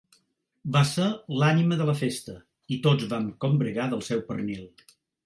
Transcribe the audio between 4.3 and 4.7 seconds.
pernil.